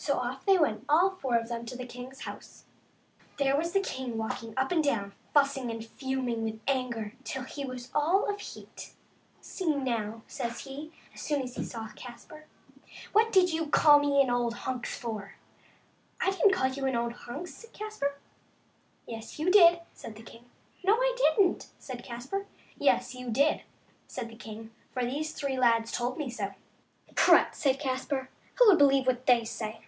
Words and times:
So 0.00 0.16
off 0.16 0.46
they 0.46 0.56
went, 0.56 0.84
all 0.88 1.10
four 1.16 1.36
of 1.36 1.48
them, 1.48 1.66
to 1.66 1.76
the 1.76 1.84
king's 1.84 2.20
house. 2.20 2.66
There 3.36 3.56
was 3.56 3.72
the 3.72 3.80
king, 3.80 4.16
walking 4.16 4.54
up 4.56 4.70
and 4.70 4.82
down, 4.82 5.02
and 5.02 5.12
fussing 5.34 5.72
and 5.72 5.84
fuming 5.84 6.44
with 6.44 6.60
anger 6.68 7.14
till 7.24 7.42
he 7.42 7.64
was 7.64 7.90
all 7.92 8.26
of 8.26 8.36
a 8.36 8.40
heat." 8.40 8.92
See, 9.40 9.74
now," 9.74 10.22
says 10.28 10.60
he, 10.60 10.92
as 11.12 11.20
soon 11.22 11.42
as 11.42 11.56
he 11.56 11.64
saw 11.64 11.88
Caspar," 11.96 12.46
what 13.12 13.32
did 13.32 13.52
you 13.52 13.66
call 13.66 13.98
me 13.98 14.22
an 14.22 14.30
old 14.30 14.54
hunks 14.54 14.96
for?"'' 14.96 15.34
I 16.20 16.30
didn't 16.30 16.52
call 16.52 16.68
you 16.68 16.86
an 16.86 16.94
old 16.96 17.12
hunks," 17.14 17.54
said 17.54 17.72
Caspar." 17.72 18.14
Yes, 19.08 19.36
you 19.40 19.50
did," 19.50 19.80
said 19.94 20.14
the 20.14 20.22
king." 20.22 20.44
No, 20.84 20.94
I 20.94 21.16
didn't," 21.36 21.70
said 21.80 22.04
Caspar." 22.04 22.46
Yes, 22.78 23.16
you 23.16 23.30
did," 23.30 23.62
said 24.06 24.28
the 24.28 24.36
king," 24.36 24.70
for 24.94 25.04
these 25.04 25.32
three 25.32 25.58
lads 25.58 25.90
told 25.90 26.16
me 26.18 26.30
so." 26.30 26.54
"Prut!" 27.16 27.56
said 27.56 27.80
Caspar, 27.80 28.30
"who 28.54 28.68
would 28.68 28.78
believe 28.78 29.06
what 29.06 29.26
they 29.26 29.44
say? 29.44 29.80